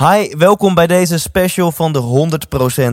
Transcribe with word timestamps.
Hi, 0.00 0.34
welkom 0.38 0.74
bij 0.74 0.86
deze 0.86 1.18
special 1.18 1.72
van 1.72 1.92
de 1.92 2.28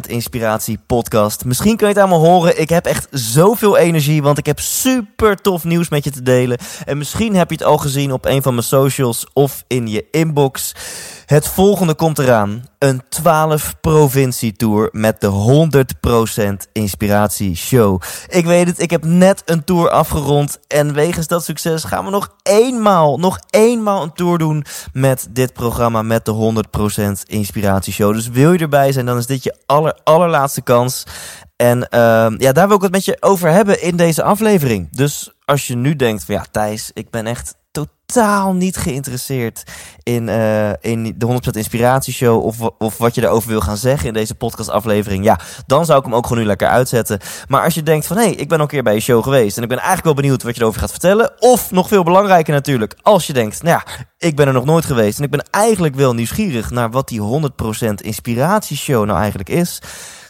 100% 0.08 0.10
Inspiratie 0.10 0.80
podcast. 0.88 1.46
Misschien 1.46 1.78
kun 1.78 1.88
je 1.88 1.94
het 1.94 2.02
allemaal 2.02 2.26
horen, 2.26 2.62
ik 2.62 2.70
heb 2.70 2.86
echt 2.86 3.08
zoveel 3.12 3.78
energie, 3.78 4.24
want 4.24 4.38
ik 4.38 4.46
heb 4.46 4.60
super 4.60 5.42
tof 5.42 5.64
nieuws 5.64 5.90
met 5.90 6.04
je 6.04 6.12
te 6.12 6.22
delen. 6.22 6.58
En 6.86 6.98
misschien 6.98 7.36
heb 7.36 7.50
je 7.50 7.56
het 7.56 7.66
al 7.66 7.78
gezien 7.78 8.12
op 8.12 8.26
een 8.26 8.42
van 8.42 8.54
mijn 8.54 8.66
socials 8.66 9.28
of 9.34 9.64
in 9.68 9.88
je 9.88 10.06
inbox. 10.12 10.74
Het 11.26 11.48
volgende 11.48 11.94
komt 11.94 12.20
eraan. 12.20 12.64
Een 12.80 13.02
12 13.10 13.76
provincie 13.82 14.54
tour 14.54 14.90
met 14.92 15.22
de 15.22 15.30
100% 16.68 16.70
inspiratie 16.72 17.56
show. 17.56 18.02
Ik 18.28 18.46
weet 18.46 18.68
het, 18.68 18.80
ik 18.80 18.90
heb 18.90 19.06
net 19.06 19.42
een 19.46 19.64
tour 19.64 19.90
afgerond. 19.90 20.60
En 20.68 20.94
wegens 20.94 21.28
dat 21.28 21.44
succes 21.44 21.84
gaan 21.84 22.06
we 22.06 22.12
nog 22.12 22.30
eenmaal, 22.44 23.20
nog 23.20 23.40
eenmaal 23.50 24.04
een 24.04 24.14
tour 24.14 24.38
doen 24.38 24.66
met 24.94 25.28
dit 25.30 25.54
programma 25.54 26.02
met 26.02 26.26
de 26.26 26.54
100% 26.93 26.93
inspiratie 27.28 27.94
show. 27.94 28.14
Dus 28.14 28.28
wil 28.28 28.52
je 28.52 28.60
erbij 28.60 28.92
zijn, 28.92 29.06
dan 29.06 29.18
is 29.18 29.26
dit 29.26 29.44
je 29.44 29.56
aller, 29.66 30.00
allerlaatste 30.04 30.62
kans. 30.62 31.04
En 31.56 31.78
uh, 31.78 32.28
ja, 32.38 32.52
daar 32.52 32.68
wil 32.68 32.76
ik 32.76 32.82
het 32.82 32.92
met 32.92 33.06
je 33.06 33.18
over 33.20 33.50
hebben 33.50 33.82
in 33.82 33.96
deze 33.96 34.24
aflevering. 34.24 34.88
Dus 34.92 35.32
als 35.46 35.68
je 35.68 35.76
nu 35.76 35.96
denkt 35.96 36.24
van 36.24 36.36
ja, 36.36 36.46
Thijs, 36.52 36.92
ik 36.94 37.10
ben 37.10 37.28
echt 37.28 37.56
totaal 38.14 38.54
niet 38.54 38.78
geïnteresseerd 38.78 39.64
in, 40.04 40.28
uh, 40.28 40.70
in 40.70 41.16
de 41.18 41.26
100% 41.26 41.58
Inspiratieshow 41.58 42.46
of, 42.46 42.60
of 42.78 42.98
wat 42.98 43.16
je 43.16 43.22
daarover 43.22 43.50
wil 43.50 43.62
gaan 43.62 43.78
zeggen 43.78 44.08
in 44.08 44.14
deze 44.14 44.36
podcastaflevering, 44.36 45.24
ja, 45.24 45.40
dan 45.66 45.86
zou 45.86 46.00
ik 46.00 46.06
hem 46.06 46.16
ook 46.16 46.28
gewoon 46.28 46.42
nu 46.42 46.48
lekker 46.48 46.68
uitzetten. 46.68 47.20
Maar 47.48 47.64
als 47.64 47.74
je 47.74 47.84
denkt 47.84 48.08
van 48.08 48.18
hé, 48.18 48.24
hey, 48.24 48.34
ik 48.34 48.48
ben 48.50 48.58
al 48.58 48.64
een 48.64 48.70
keer 48.70 48.84
bij 48.84 48.94
je 48.94 49.00
show 49.00 49.24
geweest 49.24 49.58
en 49.58 49.64
ik 49.64 49.70
ben 49.70 49.78
eigenlijk 49.78 50.06
wel 50.06 50.16
benieuwd 50.16 50.44
wat 50.44 50.56
je 50.56 50.62
erover 50.62 50.80
gaat 50.80 50.92
vertellen, 50.92 51.32
of 51.40 51.72
nog 51.72 51.88
veel 51.88 52.04
belangrijker 52.04 52.54
natuurlijk, 52.54 52.96
als 53.02 53.28
je 53.28 53.34
denkt, 53.34 53.64
nou 53.64 53.82
ja, 53.86 54.06
ik 54.18 54.36
ben 54.36 54.48
er 54.48 54.54
nog 54.54 54.66
nooit 54.66 54.86
geweest 54.86 55.18
en 55.18 55.24
ik 55.24 55.32
ben 55.32 55.46
eigenlijk 55.52 55.96
wel 55.96 56.14
nieuwsgierig 56.14 56.70
naar 56.70 56.92
wat 56.92 57.08
die 57.08 57.22
100% 57.22 57.94
Inspiratieshow 57.96 59.06
nou 59.06 59.20
eigenlijk 59.20 59.50
is. 59.50 59.82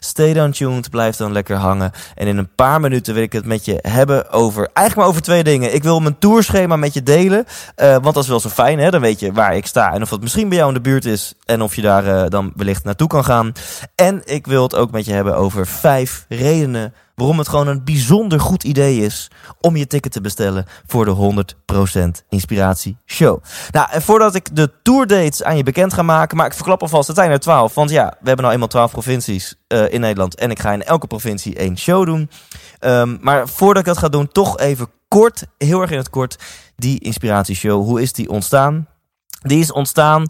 Stay 0.06 0.34
down 0.34 0.52
tuned, 0.52 0.90
blijf 0.90 1.16
dan 1.16 1.31
lekker 1.31 1.56
hangen. 1.56 1.92
En 2.16 2.28
in 2.28 2.38
een 2.38 2.56
paar 2.56 2.80
minuten 2.80 3.14
wil 3.14 3.23
ik 3.23 3.34
het 3.34 3.45
met 3.45 3.66
je 3.66 3.80
hebben 3.81 4.31
over, 4.31 4.70
eigenlijk 4.73 4.95
maar 4.95 5.08
over 5.08 5.22
twee 5.22 5.44
dingen. 5.44 5.73
Ik 5.73 5.84
wil 5.84 6.00
mijn 6.00 6.18
tourschema 6.18 6.75
met 6.75 6.94
je 6.94 7.03
delen, 7.03 7.45
uh, 7.75 7.91
want 7.91 8.13
dat 8.13 8.23
is 8.23 8.29
wel 8.29 8.39
zo 8.39 8.49
fijn, 8.49 8.79
hè? 8.79 8.89
dan 8.89 9.02
weet 9.02 9.19
je 9.19 9.31
waar 9.31 9.55
ik 9.55 9.66
sta 9.66 9.93
en 9.93 10.02
of 10.02 10.09
dat 10.09 10.21
misschien 10.21 10.49
bij 10.49 10.57
jou 10.57 10.69
in 10.69 10.75
de 10.75 10.89
buurt 10.89 11.05
is 11.05 11.33
en 11.45 11.61
of 11.61 11.75
je 11.75 11.81
daar 11.81 12.05
uh, 12.05 12.23
dan 12.27 12.52
wellicht 12.55 12.83
naartoe 12.83 13.07
kan 13.07 13.25
gaan. 13.25 13.52
En 13.95 14.21
ik 14.25 14.47
wil 14.47 14.63
het 14.63 14.75
ook 14.75 14.91
met 14.91 15.05
je 15.05 15.13
hebben 15.13 15.35
over 15.35 15.67
vijf 15.67 16.25
redenen 16.29 16.94
waarom 17.16 17.38
het 17.38 17.47
gewoon 17.47 17.67
een 17.67 17.83
bijzonder 17.83 18.39
goed 18.39 18.63
idee 18.63 18.99
is 18.99 19.31
om 19.61 19.75
je 19.75 19.88
ticket 19.88 20.11
te 20.11 20.21
bestellen 20.21 20.66
voor 20.88 21.05
de 21.05 21.45
100% 21.73 22.25
Inspiratie 22.29 22.97
Show. 23.05 23.44
Nou, 23.71 23.88
en 23.91 24.01
voordat 24.01 24.35
ik 24.35 24.55
de 24.55 24.71
tourdates 24.83 25.44
aan 25.44 25.57
je 25.57 25.63
bekend 25.63 25.94
ga 25.94 26.01
maken, 26.01 26.38
maar 26.38 26.45
ik 26.45 26.53
verklap 26.53 26.81
alvast, 26.81 27.07
het 27.07 27.17
zijn 27.17 27.31
er 27.31 27.39
12. 27.39 27.73
Want 27.73 27.89
ja, 27.89 28.05
we 28.05 28.27
hebben 28.27 28.41
nou 28.41 28.53
eenmaal 28.53 28.67
12 28.67 28.91
provincies 28.91 29.55
uh, 29.67 29.94
in 29.94 30.01
Nederland 30.01 30.35
en 30.35 30.51
ik 30.51 30.59
ga 30.59 30.71
in 30.71 30.83
elke 30.83 31.07
provincie 31.07 31.55
één 31.55 31.77
show 31.77 32.05
doen. 32.05 32.29
Um, 32.79 33.17
maar 33.21 33.47
voordat 33.47 33.77
ik 33.77 33.88
dat 33.88 33.97
ga 33.97 34.09
doen, 34.09 34.27
toch 34.27 34.59
even 34.59 34.88
kort, 35.07 35.45
heel 35.57 35.81
erg 35.81 35.91
in 35.91 35.97
het 35.97 36.09
kort, 36.09 36.38
die 36.75 36.99
Inspiratieshow. 36.99 37.83
Hoe 37.83 38.02
is 38.02 38.13
die 38.13 38.29
ontstaan? 38.29 38.88
Die 39.41 39.59
is 39.59 39.71
ontstaan 39.71 40.27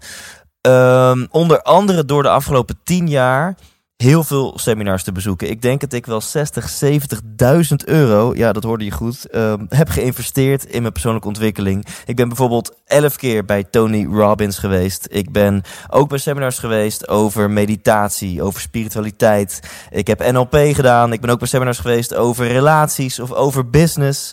um, 0.67 1.27
onder 1.31 1.61
andere 1.61 2.05
door 2.05 2.23
de 2.23 2.30
afgelopen 2.30 2.80
10 2.83 3.08
jaar 3.08 3.55
heel 4.03 4.23
veel 4.23 4.53
seminars 4.55 5.03
te 5.03 5.11
bezoeken. 5.11 5.49
Ik 5.49 5.61
denk 5.61 5.81
dat 5.81 5.94
ik 5.94 6.05
wel 6.05 6.21
60, 6.21 6.83
70.000 6.83 7.75
euro, 7.86 8.33
ja 8.36 8.52
dat 8.52 8.64
hoorde 8.64 8.86
je 8.86 8.91
goed, 8.91 9.36
um, 9.36 9.66
heb 9.69 9.89
geïnvesteerd 9.89 10.66
in 10.66 10.81
mijn 10.81 10.94
persoonlijke 10.94 11.27
ontwikkeling. 11.27 11.86
Ik 12.05 12.16
ben 12.16 12.27
bijvoorbeeld 12.27 12.75
11 12.86 13.16
keer 13.16 13.45
bij 13.45 13.64
Tony 13.64 14.05
Robbins 14.05 14.58
geweest. 14.58 15.08
Ik 15.09 15.31
ben 15.31 15.61
ook 15.89 16.09
bij 16.09 16.17
seminars 16.17 16.59
geweest 16.59 17.08
over 17.08 17.49
meditatie, 17.49 18.41
over 18.41 18.61
spiritualiteit. 18.61 19.59
Ik 19.89 20.08
heb 20.08 20.31
NLP 20.31 20.55
gedaan. 20.55 21.14
Ik 21.14 21.21
ben 21.21 21.30
ook 21.30 21.39
bij 21.39 21.47
seminars 21.47 21.80
geweest 21.80 22.16
over 22.16 22.47
relaties 22.47 23.19
of 23.19 23.31
over 23.31 23.69
business. 23.69 24.32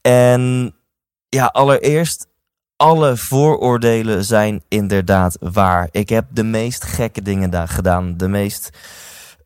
En 0.00 0.72
ja, 1.28 1.46
allereerst 1.46 2.26
alle 2.76 3.16
vooroordelen 3.16 4.24
zijn 4.24 4.62
inderdaad 4.68 5.36
waar. 5.40 5.88
Ik 5.90 6.08
heb 6.08 6.24
de 6.30 6.44
meest 6.44 6.84
gekke 6.84 7.22
dingen 7.22 7.50
daar 7.50 7.68
gedaan. 7.68 8.16
De 8.16 8.28
meest 8.28 8.70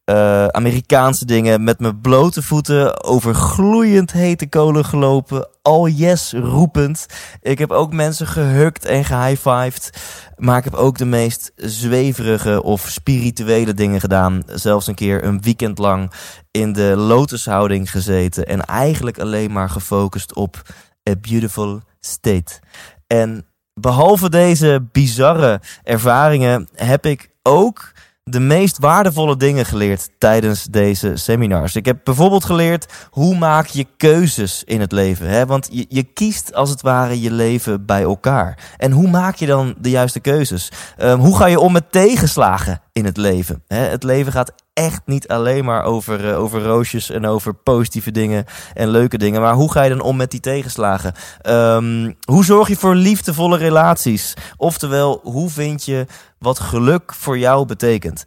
uh, 0.04 0.46
Amerikaanse 0.46 1.24
dingen 1.24 1.64
met 1.64 1.80
mijn 1.80 2.00
blote 2.00 2.42
voeten 2.42 3.04
over 3.04 3.34
gloeiend 3.34 4.12
hete 4.12 4.48
kolen 4.48 4.84
gelopen. 4.84 5.48
Al 5.62 5.88
yes 5.88 6.32
roepend. 6.32 7.06
Ik 7.40 7.58
heb 7.58 7.70
ook 7.70 7.92
mensen 7.92 8.26
gehukt 8.26 8.84
en 8.84 9.04
gehighfived. 9.04 9.90
Maar 10.36 10.58
ik 10.58 10.64
heb 10.64 10.74
ook 10.74 10.98
de 10.98 11.04
meest 11.04 11.52
zweverige 11.56 12.62
of 12.62 12.88
spirituele 12.88 13.74
dingen 13.74 14.00
gedaan. 14.00 14.42
Zelfs 14.46 14.86
een 14.86 14.94
keer 14.94 15.24
een 15.24 15.42
weekend 15.42 15.78
lang 15.78 16.12
in 16.50 16.72
de 16.72 16.94
lotushouding 16.96 17.90
gezeten. 17.90 18.46
En 18.46 18.64
eigenlijk 18.64 19.18
alleen 19.18 19.52
maar 19.52 19.70
gefocust 19.70 20.34
op 20.34 20.62
a 21.10 21.14
beautiful 21.20 21.80
state. 22.00 22.60
En 23.06 23.46
behalve 23.74 24.30
deze 24.30 24.88
bizarre 24.92 25.60
ervaringen 25.82 26.68
heb 26.74 27.06
ik 27.06 27.30
ook 27.42 27.92
de 28.24 28.40
meest 28.40 28.78
waardevolle 28.78 29.36
dingen 29.36 29.66
geleerd 29.66 30.08
tijdens 30.18 30.64
deze 30.64 31.16
seminars. 31.16 31.76
Ik 31.76 31.84
heb 31.84 31.98
bijvoorbeeld 32.04 32.44
geleerd 32.44 32.92
hoe 33.10 33.38
maak 33.38 33.66
je 33.66 33.86
keuzes 33.96 34.64
in 34.64 34.80
het 34.80 34.92
leven. 34.92 35.26
Hè? 35.26 35.46
Want 35.46 35.68
je, 35.70 35.86
je 35.88 36.02
kiest 36.02 36.54
als 36.54 36.70
het 36.70 36.82
ware 36.82 37.20
je 37.20 37.32
leven 37.32 37.86
bij 37.86 38.02
elkaar. 38.02 38.74
En 38.76 38.92
hoe 38.92 39.08
maak 39.08 39.34
je 39.34 39.46
dan 39.46 39.74
de 39.78 39.90
juiste 39.90 40.20
keuzes? 40.20 40.70
Um, 40.98 41.20
hoe 41.20 41.36
ga 41.36 41.46
je 41.46 41.60
om 41.60 41.72
met 41.72 41.92
tegenslagen 41.92 42.80
in 42.92 43.04
het 43.04 43.16
leven? 43.16 43.62
Hè? 43.66 43.76
Het 43.76 44.02
leven 44.02 44.32
gaat 44.32 44.52
echt 44.72 45.02
niet 45.04 45.28
alleen 45.28 45.64
maar 45.64 45.84
over, 45.84 46.24
uh, 46.24 46.38
over 46.38 46.62
roosjes 46.62 47.10
en 47.10 47.26
over 47.26 47.54
positieve 47.54 48.10
dingen 48.10 48.44
en 48.74 48.88
leuke 48.88 49.18
dingen. 49.18 49.40
Maar 49.40 49.54
hoe 49.54 49.72
ga 49.72 49.82
je 49.82 49.90
dan 49.90 50.00
om 50.00 50.16
met 50.16 50.30
die 50.30 50.40
tegenslagen? 50.40 51.14
Um, 51.46 52.16
hoe 52.24 52.44
zorg 52.44 52.68
je 52.68 52.76
voor 52.76 52.94
liefdevolle 52.94 53.56
relaties? 53.56 54.34
Oftewel, 54.56 55.20
hoe 55.22 55.50
vind 55.50 55.84
je 55.84 56.06
wat 56.38 56.60
geluk 56.60 57.14
voor 57.14 57.38
jou 57.38 57.66
betekent? 57.66 58.24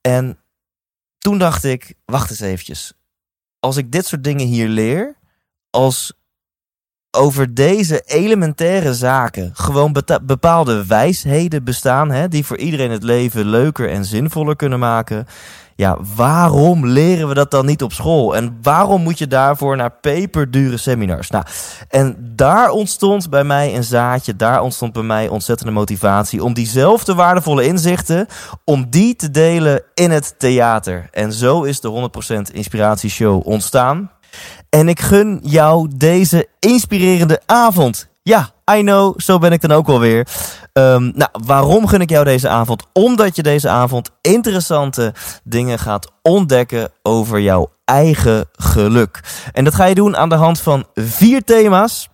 En 0.00 0.38
toen 1.18 1.38
dacht 1.38 1.64
ik, 1.64 1.94
wacht 2.04 2.30
eens 2.30 2.40
eventjes. 2.40 2.92
Als 3.58 3.76
ik 3.76 3.92
dit 3.92 4.06
soort 4.06 4.24
dingen 4.24 4.46
hier 4.46 4.68
leer, 4.68 5.16
als 5.70 6.12
over 7.16 7.54
deze 7.54 8.00
elementaire 8.00 8.94
zaken 8.94 9.50
gewoon 9.54 10.02
bepaalde 10.22 10.86
wijsheden 10.86 11.64
bestaan, 11.64 12.10
hè, 12.10 12.28
die 12.28 12.46
voor 12.46 12.58
iedereen 12.58 12.90
het 12.90 13.02
leven 13.02 13.44
leuker 13.44 13.90
en 13.90 14.04
zinvoller 14.04 14.56
kunnen 14.56 14.78
maken 14.78 15.26
ja, 15.82 15.96
waarom 16.16 16.86
leren 16.86 17.28
we 17.28 17.34
dat 17.34 17.50
dan 17.50 17.66
niet 17.66 17.82
op 17.82 17.92
school? 17.92 18.36
En 18.36 18.58
waarom 18.62 19.02
moet 19.02 19.18
je 19.18 19.26
daarvoor 19.26 19.76
naar 19.76 19.90
peperdure 19.90 20.76
seminars? 20.76 21.30
Nou, 21.30 21.44
en 21.88 22.16
daar 22.36 22.70
ontstond 22.70 23.30
bij 23.30 23.44
mij 23.44 23.76
een 23.76 23.84
zaadje, 23.84 24.36
daar 24.36 24.62
ontstond 24.62 24.92
bij 24.92 25.02
mij 25.02 25.28
ontzettende 25.28 25.72
motivatie 25.72 26.44
om 26.44 26.54
diezelfde 26.54 27.14
waardevolle 27.14 27.66
inzichten, 27.66 28.26
om 28.64 28.90
die 28.90 29.16
te 29.16 29.30
delen 29.30 29.82
in 29.94 30.10
het 30.10 30.34
theater. 30.38 31.08
En 31.10 31.32
zo 31.32 31.62
is 31.62 31.80
de 31.80 32.10
100% 32.50 32.54
Inspiratieshow 32.54 33.46
ontstaan. 33.46 34.10
En 34.68 34.88
ik 34.88 35.00
gun 35.00 35.40
jou 35.44 35.88
deze 35.96 36.48
inspirerende 36.58 37.40
avond. 37.46 38.08
Ja, 38.22 38.50
I 38.74 38.80
know, 38.80 39.20
zo 39.20 39.38
ben 39.38 39.52
ik 39.52 39.60
dan 39.60 39.72
ook 39.72 39.88
alweer. 39.88 40.26
Um, 40.72 41.12
nou, 41.14 41.30
waarom 41.44 41.86
gun 41.86 42.00
ik 42.00 42.10
jou 42.10 42.24
deze 42.24 42.48
avond? 42.48 42.86
Omdat 42.92 43.36
je 43.36 43.42
deze 43.42 43.68
avond 43.68 44.10
interessante 44.20 45.14
dingen 45.44 45.78
gaat 45.78 46.10
ontdekken 46.22 46.90
over 47.02 47.40
jouw 47.40 47.70
eigen 47.84 48.48
geluk. 48.52 49.20
En 49.52 49.64
dat 49.64 49.74
ga 49.74 49.84
je 49.84 49.94
doen 49.94 50.16
aan 50.16 50.28
de 50.28 50.34
hand 50.34 50.60
van 50.60 50.84
vier 50.94 51.44
thema's. 51.44 52.08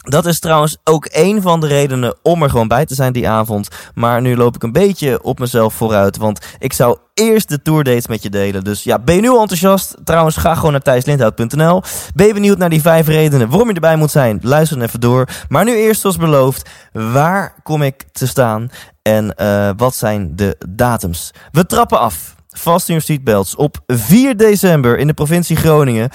Dat 0.00 0.26
is 0.26 0.38
trouwens 0.38 0.76
ook 0.84 1.08
een 1.10 1.42
van 1.42 1.60
de 1.60 1.66
redenen 1.66 2.14
om 2.22 2.42
er 2.42 2.50
gewoon 2.50 2.68
bij 2.68 2.86
te 2.86 2.94
zijn 2.94 3.12
die 3.12 3.28
avond. 3.28 3.68
Maar 3.94 4.20
nu 4.20 4.36
loop 4.36 4.54
ik 4.54 4.62
een 4.62 4.72
beetje 4.72 5.22
op 5.22 5.38
mezelf 5.38 5.74
vooruit. 5.74 6.16
Want 6.16 6.46
ik 6.58 6.72
zou 6.72 6.98
eerst 7.14 7.48
de 7.48 7.62
tourdates 7.62 8.06
met 8.06 8.22
je 8.22 8.30
delen. 8.30 8.64
Dus 8.64 8.82
ja, 8.82 8.98
ben 8.98 9.14
je 9.14 9.20
nu 9.20 9.28
enthousiast? 9.28 9.96
Trouwens, 10.04 10.36
ga 10.36 10.54
gewoon 10.54 10.72
naar 10.72 10.80
thijslindhout.nl. 10.80 11.82
Ben 12.14 12.26
je 12.26 12.34
benieuwd 12.34 12.58
naar 12.58 12.68
die 12.68 12.80
vijf 12.80 13.06
redenen 13.06 13.48
waarom 13.48 13.68
je 13.68 13.74
erbij 13.74 13.96
moet 13.96 14.10
zijn? 14.10 14.38
Luister 14.42 14.78
dan 14.78 14.86
even 14.86 15.00
door. 15.00 15.28
Maar 15.48 15.64
nu 15.64 15.74
eerst 15.74 16.00
zoals 16.00 16.16
beloofd, 16.16 16.68
waar 16.92 17.54
kom 17.62 17.82
ik 17.82 18.04
te 18.12 18.26
staan? 18.26 18.68
En 19.02 19.34
uh, 19.36 19.70
wat 19.76 19.94
zijn 19.94 20.36
de 20.36 20.56
datums? 20.68 21.30
We 21.52 21.66
trappen 21.66 21.98
af. 21.98 22.34
Vast 22.48 22.88
in 22.88 22.94
your 22.94 23.06
seatbelts. 23.06 23.56
Op 23.56 23.78
4 23.86 24.36
december 24.36 24.98
in 24.98 25.06
de 25.06 25.14
provincie 25.14 25.56
Groningen 25.56 26.10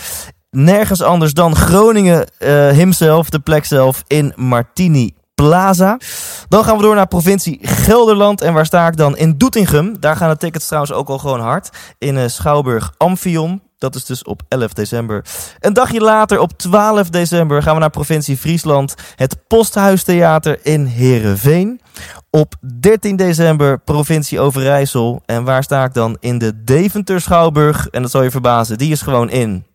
nergens 0.56 1.02
anders 1.02 1.34
dan 1.34 1.56
Groningen 1.56 2.20
uh, 2.20 2.90
de 3.30 3.40
plek 3.44 3.66
zelf, 3.66 4.04
in 4.08 4.34
Martini 4.36 5.14
Plaza. 5.36 5.98
Dan 6.48 6.64
gaan 6.64 6.78
we 6.78 6.84
door 6.84 6.96
naar 6.96 7.08
provincie 7.08 7.60
Gelderland. 7.62 8.42
En 8.42 8.54
waar 8.54 8.66
sta 8.66 8.88
ik 8.88 8.98
dan? 8.98 9.18
In 9.18 9.38
Doetinchem. 9.38 10.00
Daar 10.00 10.16
gaan 10.16 10.30
de 10.30 10.38
tickets 10.38 10.66
trouwens 10.66 10.94
ook 10.94 11.10
al 11.10 11.18
gewoon 11.18 11.40
hard. 11.40 11.70
In 11.98 12.16
uh, 12.16 12.28
Schouwburg 12.28 12.94
Amphion. 12.98 13.62
Dat 13.78 13.96
is 13.96 14.06
dus 14.06 14.24
op 14.24 14.42
11 14.48 14.74
december. 14.74 15.26
Een 15.60 15.74
dagje 15.74 16.00
later, 16.00 16.40
op 16.40 16.58
12 16.58 17.10
december, 17.10 17.64
gaan 17.64 17.74
we 17.74 17.80
naar 17.80 17.90
provincie 17.90 18.38
Friesland. 18.38 18.96
Het 19.16 19.38
Posthuistheater 19.48 20.60
in 20.64 20.86
Heerenveen. 20.86 21.82
Op 22.30 22.56
13 22.80 23.16
december 23.16 23.80
provincie 23.80 24.40
Overijssel. 24.40 25.22
En 25.26 25.44
waar 25.44 25.64
sta 25.64 25.84
ik 25.84 25.94
dan? 25.94 26.18
In 26.20 26.38
de 26.38 26.64
Deventer 26.64 27.22
Schouwburg. 27.22 27.88
En 27.88 28.02
dat 28.02 28.12
zal 28.12 28.24
je 28.24 28.32
verbazen, 28.32 28.78
die 28.78 28.92
is 28.92 29.02
gewoon 29.02 29.30
in 29.30 29.66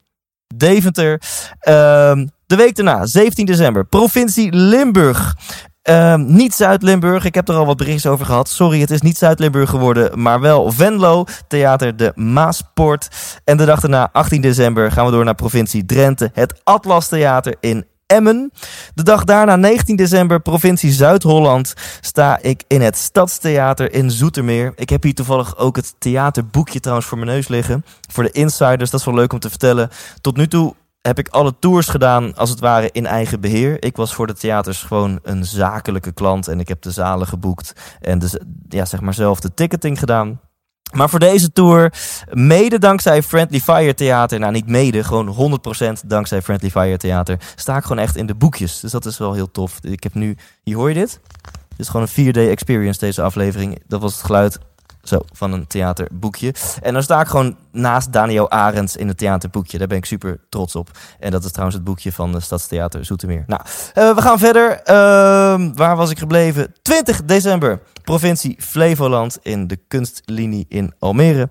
Deventer. 0.57 1.23
Ehm, 1.61 2.27
de 2.47 2.57
week 2.57 2.77
daarna, 2.77 3.07
17 3.07 3.47
december, 3.47 3.85
provincie 3.85 4.53
Limburg. 4.53 5.35
Ehm, 5.83 6.25
niet 6.27 6.55
Zuid-Limburg, 6.55 7.25
ik 7.25 7.35
heb 7.35 7.49
er 7.49 7.55
al 7.55 7.67
wat 7.67 7.77
berichtjes 7.77 8.13
over 8.13 8.27
gehad. 8.27 8.49
Sorry, 8.49 8.81
het 8.81 8.91
is 8.91 9.01
niet 9.01 9.19
Zuid-Limburg 9.19 9.71
geworden, 9.71 10.23
maar 10.23 10.41
wel 10.41 10.73
Venlo, 10.73 11.25
Theater 11.49 11.97
de 11.97 12.13
Maaspoort. 12.15 13.09
En 13.45 13.57
de 13.57 13.65
dag 13.65 13.81
daarna, 13.81 14.09
18 14.13 14.41
december, 14.41 14.93
gaan 14.93 15.05
we 15.05 15.11
door 15.11 15.25
naar 15.25 15.35
provincie 15.35 15.85
Drenthe, 15.85 16.31
het 16.35 16.61
Atlas 16.65 17.09
Theater 17.09 17.57
in 17.61 17.85
Emmen. 18.11 18.53
De 18.95 19.03
dag 19.03 19.25
daarna, 19.25 19.57
19 19.57 19.97
december, 19.97 20.41
provincie 20.41 20.93
Zuid-Holland, 20.93 21.75
sta 22.01 22.39
ik 22.43 22.65
in 22.67 22.81
het 22.81 22.97
Stadstheater 22.97 23.93
in 23.93 24.11
Zoetermeer. 24.11 24.73
Ik 24.77 24.91
heb 24.91 25.03
hier 25.03 25.15
toevallig 25.15 25.57
ook 25.57 25.77
het 25.77 25.95
theaterboekje 25.99 26.81
trouwens 26.81 27.09
voor 27.09 27.19
mijn 27.19 27.31
neus 27.31 27.49
liggen. 27.49 27.85
Voor 28.13 28.23
de 28.23 28.31
insiders, 28.31 28.91
dat 28.91 29.01
is 29.01 29.07
wel 29.07 29.15
leuk 29.15 29.33
om 29.33 29.39
te 29.39 29.49
vertellen. 29.49 29.91
Tot 30.21 30.37
nu 30.37 30.49
toe 30.49 30.75
heb 31.03 31.19
ik 31.19 31.29
alle 31.29 31.55
tours 31.59 31.89
gedaan, 31.89 32.35
als 32.37 32.51
het 32.51 32.61
ware, 32.61 32.89
in 32.93 33.07
eigen 33.07 33.41
beheer. 33.41 33.85
Ik 33.85 33.97
was 33.97 34.15
voor 34.15 34.27
de 34.27 34.35
theaters 34.35 34.83
gewoon 34.83 35.19
een 35.23 35.45
zakelijke 35.45 36.13
klant 36.13 36.49
en 36.49 36.61
ik 36.61 36.69
heb 36.69 36.83
de 36.83 36.91
zalen 36.91 37.27
geboekt 37.27 37.73
en 38.01 38.19
dus, 38.19 38.37
ja, 38.69 38.85
zeg 38.85 39.01
maar 39.01 39.15
zelf 39.15 39.41
de 39.41 39.55
ticketing 39.55 39.99
gedaan. 39.99 40.41
Maar 40.93 41.11
voor 41.11 41.19
deze 41.19 41.53
tour, 41.53 41.93
mede 42.31 42.79
dankzij 42.79 43.23
Friendly 43.23 43.61
Fire 43.61 43.95
Theater, 43.95 44.39
nou 44.39 44.53
niet 44.53 44.67
mede, 44.67 45.05
gewoon 45.05 45.61
100% 46.05 46.07
dankzij 46.07 46.43
Friendly 46.43 46.71
Fire 46.71 46.97
Theater, 46.97 47.41
sta 47.55 47.77
ik 47.77 47.83
gewoon 47.83 48.03
echt 48.03 48.17
in 48.17 48.27
de 48.27 48.35
boekjes. 48.35 48.81
Dus 48.81 48.91
dat 48.91 49.07
is 49.07 49.19
wel 49.19 49.33
heel 49.33 49.51
tof. 49.51 49.79
Ik 49.81 50.03
heb 50.03 50.15
nu, 50.15 50.37
hier 50.63 50.77
hoor 50.77 50.89
je 50.89 50.95
dit? 50.95 51.21
Dit 51.69 51.79
is 51.79 51.89
gewoon 51.89 52.07
een 52.15 52.35
4D 52.35 52.51
experience 52.51 53.01
deze 53.01 53.23
aflevering. 53.23 53.83
Dat 53.87 54.01
was 54.01 54.13
het 54.15 54.25
geluid 54.25 54.59
van 55.33 55.53
een 55.53 55.67
theaterboekje. 55.67 56.55
En 56.83 56.93
dan 56.93 57.03
sta 57.03 57.21
ik 57.21 57.27
gewoon 57.27 57.57
naast 57.73 58.13
Daniel 58.13 58.51
Arends 58.51 58.97
in 58.97 59.09
het 59.09 59.19
theaterboekje. 59.19 59.79
Daar 59.79 59.87
ben 59.87 59.97
ik 59.97 60.05
super 60.05 60.41
trots 60.49 60.77
op. 60.77 60.91
En 61.19 61.31
dat 61.31 61.45
is 61.45 61.51
trouwens 61.51 61.77
het 61.77 61.87
boekje 61.87 62.13
van 62.13 62.33
de 62.33 62.41
Stadstheater 62.41 63.05
Zoetermeer. 63.05 63.45
Nou, 63.47 63.61
uh, 63.63 64.15
we 64.15 64.23
gaan 64.23 64.39
verder. 64.39 64.71
Uh, 64.71 65.71
waar 65.75 65.97
was 65.97 66.11
ik 66.11 66.19
gebleven? 66.19 66.75
20 66.83 67.25
december, 67.25 67.81
provincie 68.05 68.57
Flevoland 68.59 69.39
in 69.43 69.67
de 69.67 69.79
kunstlinie 69.89 70.67
in 70.69 70.93
Almere. 70.99 71.49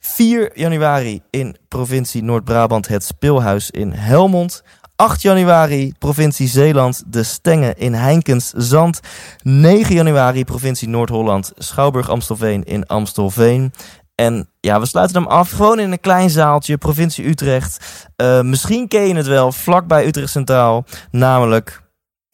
4 0.00 0.58
januari 0.58 1.22
in 1.30 1.56
provincie 1.68 2.22
Noord-Brabant 2.22 2.88
het 2.88 3.04
Speelhuis 3.04 3.70
in 3.70 3.92
Helmond. 3.92 4.62
8 5.00 5.22
januari, 5.22 5.92
provincie 5.98 6.48
Zeeland, 6.48 7.02
de 7.06 7.22
Stengen 7.22 7.76
in 7.76 7.94
Heinkens 7.94 8.52
Zand. 8.56 9.00
9 9.42 9.94
januari, 9.94 10.44
provincie 10.44 10.88
Noord-Holland, 10.88 11.52
Schouwburg 11.56 12.10
Amstelveen 12.10 12.64
in 12.64 12.86
Amstelveen. 12.86 13.72
En 14.14 14.48
ja, 14.60 14.80
we 14.80 14.86
sluiten 14.86 15.16
hem 15.16 15.26
af 15.26 15.50
gewoon 15.50 15.78
in 15.78 15.92
een 15.92 16.00
klein 16.00 16.30
zaaltje, 16.30 16.78
provincie 16.78 17.26
Utrecht. 17.26 17.84
Uh, 18.16 18.40
misschien 18.40 18.88
ken 18.88 19.06
je 19.06 19.14
het 19.14 19.26
wel, 19.26 19.52
vlakbij 19.52 20.06
Utrecht 20.06 20.30
Centraal. 20.30 20.84
Namelijk 21.10 21.82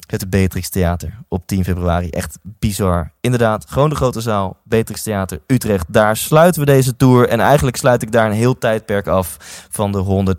het 0.06 0.30
Beatrix 0.30 0.68
Theater 0.68 1.18
op 1.28 1.46
10 1.46 1.64
februari. 1.64 2.08
Echt 2.08 2.38
bizar. 2.42 3.12
Inderdaad, 3.20 3.64
gewoon 3.68 3.88
de 3.88 3.94
grote 3.94 4.20
zaal, 4.20 4.56
Beatrix 4.64 5.02
Theater, 5.02 5.40
Utrecht. 5.46 5.86
Daar 5.88 6.16
sluiten 6.16 6.60
we 6.60 6.66
deze 6.66 6.96
tour. 6.96 7.28
En 7.28 7.40
eigenlijk 7.40 7.76
sluit 7.76 8.02
ik 8.02 8.12
daar 8.12 8.26
een 8.26 8.32
heel 8.32 8.58
tijdperk 8.58 9.06
af 9.06 9.36
van 9.70 9.92
de 9.92 10.36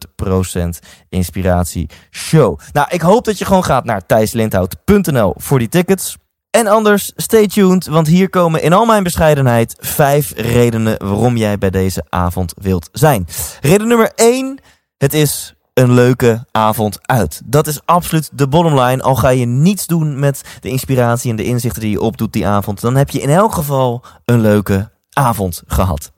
100% 0.81 0.87
Inspiratie 1.09 1.89
Show. 2.11 2.59
Nou, 2.73 2.87
ik 2.89 3.01
hoop 3.01 3.25
dat 3.25 3.37
je 3.37 3.45
gewoon 3.45 3.63
gaat 3.63 3.85
naar 3.85 4.05
thijslindhout.nl 4.05 5.33
voor 5.37 5.59
die 5.59 5.69
tickets. 5.69 6.17
En 6.49 6.67
anders, 6.67 7.11
stay 7.15 7.47
tuned, 7.47 7.87
want 7.87 8.07
hier 8.07 8.29
komen 8.29 8.61
in 8.61 8.73
al 8.73 8.85
mijn 8.85 9.03
bescheidenheid 9.03 9.75
vijf 9.79 10.33
redenen 10.35 11.07
waarom 11.07 11.37
jij 11.37 11.57
bij 11.57 11.69
deze 11.69 12.05
avond 12.09 12.53
wilt 12.61 12.89
zijn. 12.91 13.27
Reden 13.61 13.87
nummer 13.87 14.11
1, 14.15 14.59
het 14.97 15.13
is 15.13 15.56
een 15.77 15.93
leuke 15.93 16.45
avond 16.51 16.99
uit. 17.01 17.41
Dat 17.45 17.67
is 17.67 17.79
absoluut 17.85 18.29
de 18.33 18.47
bottom 18.47 18.79
line. 18.79 19.01
Al 19.01 19.15
ga 19.15 19.29
je 19.29 19.45
niets 19.45 19.85
doen 19.85 20.19
met 20.19 20.41
de 20.59 20.69
inspiratie 20.69 21.29
en 21.29 21.35
de 21.35 21.43
inzichten 21.43 21.81
die 21.81 21.91
je 21.91 22.01
opdoet 22.01 22.33
die 22.33 22.47
avond, 22.47 22.81
dan 22.81 22.95
heb 22.95 23.09
je 23.09 23.19
in 23.19 23.29
elk 23.29 23.53
geval 23.53 24.03
een 24.25 24.41
leuke 24.41 24.89
avond 25.13 25.63
gehad. 25.67 26.11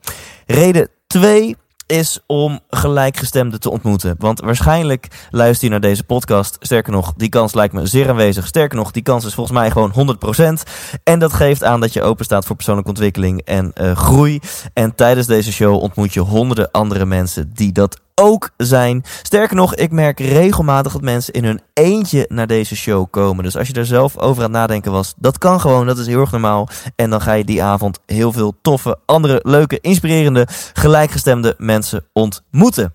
Reden 0.46 0.88
2 1.06 1.56
is 1.86 2.18
om 2.26 2.60
gelijkgestemden 2.68 3.60
te 3.60 3.70
ontmoeten. 3.70 4.14
Want 4.18 4.40
waarschijnlijk 4.40 5.28
luister 5.30 5.64
je 5.64 5.70
naar 5.70 5.80
deze 5.80 6.04
podcast. 6.04 6.56
Sterker 6.60 6.92
nog, 6.92 7.12
die 7.16 7.28
kans 7.28 7.54
lijkt 7.54 7.74
me 7.74 7.86
zeer 7.86 8.08
aanwezig. 8.08 8.46
Sterker 8.46 8.78
nog, 8.78 8.90
die 8.90 9.02
kans 9.02 9.24
is 9.24 9.34
volgens 9.34 9.58
mij 9.58 9.70
gewoon 9.70 10.18
100%. 10.60 10.70
En 11.04 11.18
dat 11.18 11.32
geeft 11.32 11.64
aan 11.64 11.80
dat 11.80 11.92
je 11.92 12.02
open 12.02 12.24
staat 12.24 12.46
voor 12.46 12.56
persoonlijke 12.56 12.90
ontwikkeling 12.90 13.42
en 13.44 13.72
uh, 13.80 13.96
groei. 13.96 14.40
En 14.72 14.94
tijdens 14.94 15.26
deze 15.26 15.52
show 15.52 15.74
ontmoet 15.82 16.12
je 16.12 16.20
honderden 16.20 16.70
andere 16.70 17.06
mensen 17.06 17.50
die 17.54 17.72
dat 17.72 18.00
ook 18.20 18.50
zijn. 18.56 19.04
Sterker 19.22 19.56
nog, 19.56 19.74
ik 19.74 19.90
merk 19.90 20.20
regelmatig 20.20 20.92
dat 20.92 21.02
mensen 21.02 21.32
in 21.32 21.44
hun 21.44 21.60
eentje 21.72 22.24
naar 22.28 22.46
deze 22.46 22.76
show 22.76 23.06
komen. 23.10 23.44
Dus 23.44 23.56
als 23.56 23.68
je 23.68 23.74
er 23.74 23.86
zelf 23.86 24.18
over 24.18 24.44
aan 24.44 24.50
het 24.50 24.60
nadenken 24.60 24.92
was, 24.92 25.14
dat 25.16 25.38
kan 25.38 25.60
gewoon, 25.60 25.86
dat 25.86 25.98
is 25.98 26.06
heel 26.06 26.20
erg 26.20 26.30
normaal. 26.30 26.68
En 26.96 27.10
dan 27.10 27.20
ga 27.20 27.32
je 27.32 27.44
die 27.44 27.62
avond 27.62 27.98
heel 28.06 28.32
veel 28.32 28.54
toffe, 28.62 28.98
andere, 29.06 29.40
leuke, 29.42 29.78
inspirerende, 29.80 30.46
gelijkgestemde 30.72 31.54
mensen 31.58 32.04
ontmoeten. 32.12 32.92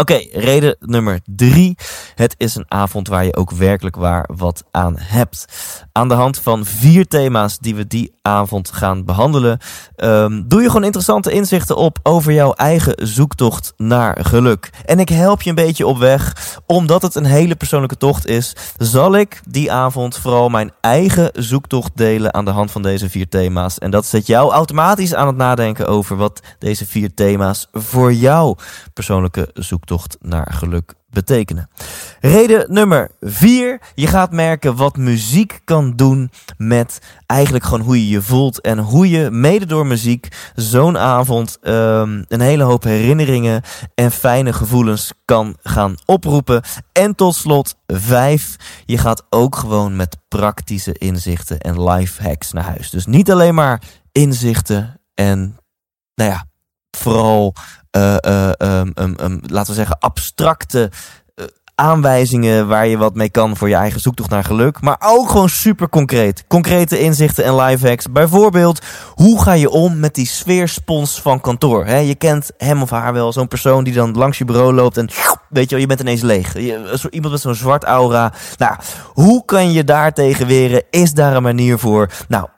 Oké, 0.00 0.20
reden 0.32 0.76
nummer 0.80 1.20
drie. 1.24 1.76
Het 2.14 2.34
is 2.36 2.54
een 2.54 2.64
avond 2.68 3.08
waar 3.08 3.24
je 3.24 3.36
ook 3.36 3.50
werkelijk 3.50 3.96
waar 3.96 4.28
wat 4.36 4.64
aan 4.70 4.94
hebt. 4.98 5.44
Aan 5.92 6.08
de 6.08 6.14
hand 6.14 6.38
van 6.38 6.64
vier 6.64 7.06
thema's 7.06 7.58
die 7.58 7.74
we 7.74 7.86
die 7.86 8.16
avond 8.22 8.70
gaan 8.72 9.04
behandelen, 9.04 9.58
um, 9.96 10.48
doe 10.48 10.60
je 10.60 10.66
gewoon 10.66 10.84
interessante 10.84 11.30
inzichten 11.30 11.76
op 11.76 11.98
over 12.02 12.32
jouw 12.32 12.52
eigen 12.52 13.08
zoektocht 13.08 13.72
naar 13.76 14.24
geluk. 14.24 14.70
En 14.84 14.98
ik 14.98 15.08
help 15.08 15.42
je 15.42 15.48
een 15.50 15.56
beetje 15.56 15.86
op 15.86 15.98
weg, 15.98 16.36
omdat 16.66 17.02
het 17.02 17.14
een 17.14 17.24
hele 17.24 17.56
persoonlijke 17.56 17.96
tocht 17.96 18.26
is, 18.26 18.56
zal 18.76 19.16
ik 19.16 19.40
die 19.48 19.72
avond 19.72 20.16
vooral 20.16 20.48
mijn 20.48 20.72
eigen 20.80 21.30
zoektocht 21.32 21.96
delen 21.96 22.34
aan 22.34 22.44
de 22.44 22.50
hand 22.50 22.70
van 22.70 22.82
deze 22.82 23.10
vier 23.10 23.28
thema's. 23.28 23.78
En 23.78 23.90
dat 23.90 24.06
zet 24.06 24.26
jou 24.26 24.52
automatisch 24.52 25.14
aan 25.14 25.26
het 25.26 25.36
nadenken 25.36 25.86
over 25.86 26.16
wat 26.16 26.40
deze 26.58 26.86
vier 26.86 27.14
thema's 27.14 27.68
voor 27.72 28.12
jou 28.12 28.56
persoonlijke 28.92 29.50
zoektocht 29.54 29.86
zoektocht 29.88 30.16
naar 30.20 30.52
geluk 30.52 30.94
betekenen. 31.10 31.68
Reden 32.20 32.72
nummer 32.72 33.10
vier. 33.20 33.80
Je 33.94 34.06
gaat 34.06 34.32
merken 34.32 34.76
wat 34.76 34.96
muziek 34.96 35.60
kan 35.64 35.92
doen 35.96 36.30
met 36.56 36.98
eigenlijk 37.26 37.64
gewoon 37.64 37.80
hoe 37.80 38.04
je 38.06 38.08
je 38.08 38.22
voelt. 38.22 38.60
En 38.60 38.78
hoe 38.78 39.10
je 39.10 39.30
mede 39.30 39.66
door 39.66 39.86
muziek 39.86 40.28
zo'n 40.54 40.98
avond 40.98 41.58
um, 41.62 42.24
een 42.28 42.40
hele 42.40 42.62
hoop 42.62 42.82
herinneringen 42.82 43.62
en 43.94 44.10
fijne 44.10 44.52
gevoelens 44.52 45.12
kan 45.24 45.56
gaan 45.62 45.94
oproepen. 46.04 46.62
En 46.92 47.14
tot 47.14 47.34
slot 47.34 47.74
vijf. 47.86 48.56
Je 48.84 48.98
gaat 48.98 49.26
ook 49.30 49.56
gewoon 49.56 49.96
met 49.96 50.16
praktische 50.28 50.92
inzichten 50.92 51.60
en 51.60 51.88
life 51.88 52.22
hacks 52.22 52.52
naar 52.52 52.64
huis. 52.64 52.90
Dus 52.90 53.06
niet 53.06 53.30
alleen 53.30 53.54
maar 53.54 53.82
inzichten 54.12 55.00
en 55.14 55.56
nou 56.14 56.30
ja, 56.30 56.47
vooral 56.98 57.54
uh, 57.96 58.16
laten 59.46 59.66
we 59.66 59.74
zeggen, 59.74 59.98
abstracte 59.98 60.90
uh, 61.34 61.44
aanwijzingen 61.74 62.68
waar 62.68 62.86
je 62.86 62.98
wat 62.98 63.14
mee 63.14 63.30
kan 63.30 63.56
voor 63.56 63.68
je 63.68 63.74
eigen 63.74 64.00
zoektocht 64.00 64.30
naar 64.30 64.44
geluk. 64.44 64.80
Maar 64.80 64.96
ook 65.04 65.30
gewoon 65.30 65.48
super 65.48 65.88
concreet. 65.88 66.44
Concrete 66.48 67.00
inzichten 67.00 67.44
en 67.44 67.56
life 67.56 67.88
hacks. 67.88 68.12
Bijvoorbeeld, 68.12 68.82
hoe 69.14 69.42
ga 69.42 69.52
je 69.52 69.70
om 69.70 69.98
met 69.98 70.14
die 70.14 70.26
sfeerspons 70.26 71.20
van 71.20 71.40
kantoor? 71.40 71.86
He, 71.86 71.96
je 71.96 72.14
kent 72.14 72.50
hem 72.56 72.82
of 72.82 72.90
haar 72.90 73.12
wel, 73.12 73.32
zo'n 73.32 73.48
persoon 73.48 73.84
die 73.84 73.94
dan 73.94 74.16
langs 74.16 74.38
je 74.38 74.44
bureau 74.44 74.74
loopt 74.74 74.96
en 74.96 75.08
weet 75.48 75.64
je 75.64 75.70
wel, 75.70 75.80
je 75.80 75.86
bent 75.86 76.00
ineens 76.00 76.22
leeg. 76.22 76.56
Iemand 77.10 77.32
met 77.32 77.40
zo'n 77.40 77.54
zwart 77.54 77.84
aura. 77.84 78.32
Nou, 78.56 78.76
hoe 79.06 79.44
kan 79.44 79.72
je 79.72 79.84
daar 79.84 80.12
tegen 80.12 80.46
weren? 80.46 80.82
Is 80.90 81.12
daar 81.12 81.36
een 81.36 81.42
manier 81.42 81.78
voor? 81.78 82.10
Nou, 82.28 82.48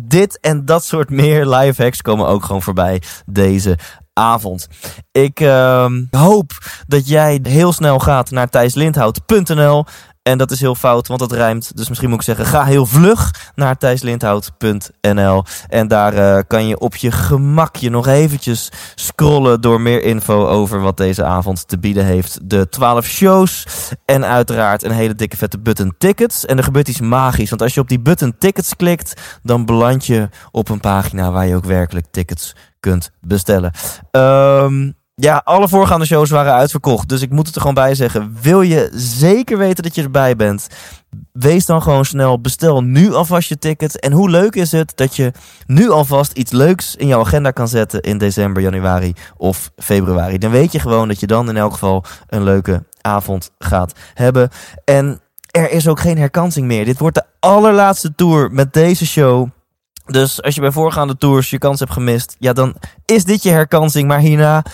dit 0.00 0.40
en 0.40 0.64
dat 0.64 0.84
soort 0.84 1.10
meer 1.10 1.46
live 1.46 1.82
hacks 1.82 2.02
komen 2.02 2.26
ook 2.26 2.44
gewoon 2.44 2.62
voorbij 2.62 3.02
deze 3.26 3.78
avond. 4.12 4.68
Ik 5.12 5.40
uh, 5.40 5.90
hoop 6.10 6.50
dat 6.86 7.08
jij 7.08 7.40
heel 7.42 7.72
snel 7.72 7.98
gaat 7.98 8.30
naar 8.30 8.48
thijslindhout.nl. 8.48 9.84
En 10.26 10.38
dat 10.38 10.50
is 10.50 10.60
heel 10.60 10.74
fout, 10.74 11.08
want 11.08 11.20
dat 11.20 11.32
rijmt. 11.32 11.76
Dus 11.76 11.88
misschien 11.88 12.10
moet 12.10 12.18
ik 12.18 12.24
zeggen, 12.24 12.46
ga 12.46 12.64
heel 12.64 12.86
vlug 12.86 13.50
naar 13.54 13.76
thijslindhout.nl. 13.76 15.44
En 15.68 15.88
daar 15.88 16.14
uh, 16.14 16.38
kan 16.46 16.66
je 16.66 16.78
op 16.78 16.96
je 16.96 17.12
gemakje 17.12 17.90
nog 17.90 18.06
eventjes 18.06 18.68
scrollen 18.94 19.60
door 19.60 19.80
meer 19.80 20.02
info 20.02 20.46
over 20.46 20.80
wat 20.80 20.96
deze 20.96 21.24
avond 21.24 21.68
te 21.68 21.78
bieden 21.78 22.04
heeft. 22.04 22.38
De 22.42 22.68
12 22.68 23.06
shows 23.06 23.66
en 24.04 24.24
uiteraard 24.24 24.82
een 24.82 24.90
hele 24.90 25.14
dikke 25.14 25.36
vette 25.36 25.58
button 25.58 25.94
tickets. 25.98 26.46
En 26.46 26.56
er 26.56 26.64
gebeurt 26.64 26.88
iets 26.88 27.00
magisch, 27.00 27.50
want 27.50 27.62
als 27.62 27.74
je 27.74 27.80
op 27.80 27.88
die 27.88 28.00
button 28.00 28.38
tickets 28.38 28.76
klikt, 28.76 29.38
dan 29.42 29.64
beland 29.64 30.06
je 30.06 30.28
op 30.50 30.68
een 30.68 30.80
pagina 30.80 31.30
waar 31.30 31.46
je 31.46 31.56
ook 31.56 31.64
werkelijk 31.64 32.06
tickets 32.10 32.54
kunt 32.80 33.10
bestellen. 33.20 33.72
Um, 34.10 34.96
ja, 35.18 35.40
alle 35.44 35.68
voorgaande 35.68 36.06
shows 36.06 36.30
waren 36.30 36.52
uitverkocht. 36.52 37.08
Dus 37.08 37.22
ik 37.22 37.30
moet 37.30 37.46
het 37.46 37.54
er 37.54 37.60
gewoon 37.60 37.74
bij 37.74 37.94
zeggen. 37.94 38.36
Wil 38.42 38.62
je 38.62 38.90
zeker 38.94 39.58
weten 39.58 39.82
dat 39.82 39.94
je 39.94 40.02
erbij 40.02 40.36
bent? 40.36 40.66
Wees 41.32 41.66
dan 41.66 41.82
gewoon 41.82 42.04
snel. 42.04 42.40
Bestel 42.40 42.82
nu 42.82 43.14
alvast 43.14 43.48
je 43.48 43.58
ticket. 43.58 44.00
En 44.00 44.12
hoe 44.12 44.30
leuk 44.30 44.54
is 44.54 44.72
het 44.72 44.92
dat 44.94 45.16
je 45.16 45.32
nu 45.66 45.90
alvast 45.90 46.32
iets 46.32 46.52
leuks 46.52 46.96
in 46.96 47.06
jouw 47.06 47.20
agenda 47.20 47.50
kan 47.50 47.68
zetten 47.68 48.00
in 48.00 48.18
december, 48.18 48.62
januari 48.62 49.12
of 49.36 49.70
februari. 49.76 50.38
Dan 50.38 50.50
weet 50.50 50.72
je 50.72 50.80
gewoon 50.80 51.08
dat 51.08 51.20
je 51.20 51.26
dan 51.26 51.48
in 51.48 51.56
elk 51.56 51.72
geval 51.72 52.04
een 52.26 52.42
leuke 52.42 52.84
avond 53.00 53.50
gaat 53.58 53.92
hebben. 54.14 54.48
En 54.84 55.20
er 55.50 55.70
is 55.70 55.88
ook 55.88 56.00
geen 56.00 56.18
herkansing 56.18 56.66
meer. 56.66 56.84
Dit 56.84 56.98
wordt 56.98 57.14
de 57.14 57.24
allerlaatste 57.40 58.14
tour 58.14 58.52
met 58.52 58.72
deze 58.72 59.06
show. 59.06 59.48
Dus 60.06 60.42
als 60.42 60.54
je 60.54 60.60
bij 60.60 60.70
voorgaande 60.70 61.16
tours 61.16 61.50
je 61.50 61.58
kans 61.58 61.78
hebt 61.78 61.92
gemist, 61.92 62.36
ja, 62.38 62.52
dan 62.52 62.74
is 63.04 63.24
dit 63.24 63.42
je 63.42 63.50
herkansing. 63.50 64.08
Maar 64.08 64.18
hierna 64.18 64.64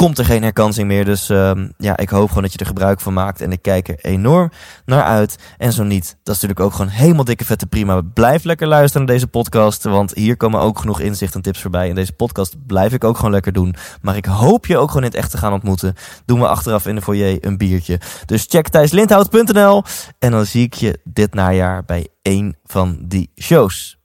komt 0.00 0.18
er 0.18 0.24
geen 0.24 0.42
herkansing 0.42 0.88
meer. 0.88 1.04
Dus 1.04 1.30
uh, 1.30 1.52
ja, 1.78 1.96
ik 1.96 2.08
hoop 2.08 2.28
gewoon 2.28 2.42
dat 2.42 2.52
je 2.52 2.58
er 2.58 2.66
gebruik 2.66 3.00
van 3.00 3.12
maakt. 3.12 3.40
En 3.40 3.52
ik 3.52 3.62
kijk 3.62 3.88
er 3.88 3.98
enorm 4.00 4.50
naar 4.84 5.02
uit. 5.02 5.38
En 5.58 5.72
zo 5.72 5.82
niet, 5.82 6.16
dat 6.22 6.34
is 6.34 6.40
natuurlijk 6.40 6.60
ook 6.60 6.72
gewoon 6.72 6.90
helemaal 6.90 7.24
dikke 7.24 7.44
vette 7.44 7.66
prima. 7.66 8.00
Blijf 8.00 8.44
lekker 8.44 8.66
luisteren 8.66 9.06
naar 9.06 9.14
deze 9.14 9.26
podcast. 9.26 9.82
Want 9.82 10.14
hier 10.14 10.36
komen 10.36 10.60
ook 10.60 10.78
genoeg 10.78 11.00
inzicht 11.00 11.34
en 11.34 11.42
tips 11.42 11.60
voorbij. 11.60 11.88
En 11.88 11.94
deze 11.94 12.12
podcast 12.12 12.66
blijf 12.66 12.92
ik 12.92 13.04
ook 13.04 13.16
gewoon 13.16 13.30
lekker 13.30 13.52
doen. 13.52 13.74
Maar 14.02 14.16
ik 14.16 14.24
hoop 14.24 14.66
je 14.66 14.78
ook 14.78 14.88
gewoon 14.88 15.02
in 15.02 15.08
het 15.08 15.18
echt 15.18 15.30
te 15.30 15.38
gaan 15.38 15.52
ontmoeten. 15.52 15.94
Doen 16.24 16.40
we 16.40 16.48
achteraf 16.48 16.86
in 16.86 16.94
de 16.94 17.02
foyer 17.02 17.46
een 17.46 17.58
biertje. 17.58 18.00
Dus 18.26 18.46
check 18.48 18.68
thijslindhout.nl. 18.68 19.82
En 20.18 20.30
dan 20.30 20.46
zie 20.46 20.64
ik 20.64 20.74
je 20.74 21.00
dit 21.04 21.34
najaar 21.34 21.84
bij 21.84 22.08
één 22.22 22.56
van 22.64 22.98
die 23.02 23.30
shows. 23.36 23.99